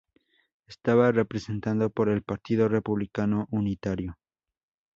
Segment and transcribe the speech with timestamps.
[0.65, 4.17] Estaba representado por el Partido Republicano Unitario.